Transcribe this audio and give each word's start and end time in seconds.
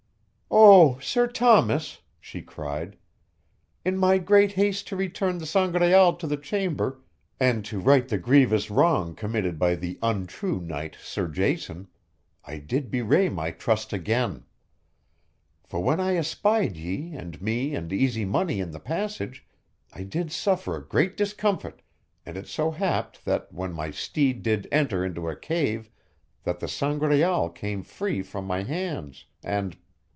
"Oh, 0.53 0.99
Sir 0.99 1.27
Thomas!" 1.27 2.01
she 2.19 2.41
cried. 2.41 2.97
"In 3.85 3.97
my 3.97 4.17
great 4.17 4.51
haste 4.53 4.85
to 4.89 4.97
return 4.97 5.37
the 5.37 5.45
Sangraal 5.45 6.17
to 6.19 6.27
the 6.27 6.35
chamber 6.35 6.99
and 7.39 7.63
to 7.65 7.79
right 7.79 8.05
the 8.05 8.17
grievous 8.17 8.69
wrong 8.69 9.15
committed 9.15 9.57
by 9.57 9.75
the 9.75 9.97
untrue 10.03 10.59
knight 10.59 10.97
Sir 11.01 11.29
Jason, 11.29 11.87
I 12.43 12.57
did 12.57 12.91
bewray 12.91 13.29
my 13.29 13.51
trust 13.51 13.93
again. 13.93 14.43
For 15.63 15.79
when 15.81 16.01
I 16.01 16.15
espied 16.17 16.75
ye 16.75 17.13
and 17.15 17.41
me 17.41 17.73
and 17.73 17.93
Easy 17.93 18.25
Money 18.25 18.59
in 18.59 18.71
the 18.71 18.79
passage 18.79 19.47
I 19.93 20.03
did 20.03 20.33
suffer 20.33 20.75
a 20.75 20.85
great 20.85 21.15
discomfit, 21.15 21.81
and 22.25 22.35
it 22.35 22.47
so 22.47 22.71
happed 22.71 23.23
that 23.23 23.53
when 23.53 23.71
my 23.71 23.89
steed 23.91 24.43
did 24.43 24.67
enter 24.69 25.05
into 25.05 25.29
a 25.29 25.35
cave 25.35 25.89
that 26.43 26.59
the 26.59 26.67
Sangraal 26.67 27.49
came 27.49 27.83
free 27.83 28.21
from 28.21 28.45
my 28.45 28.63
hands 28.63 29.23
and 29.41 29.77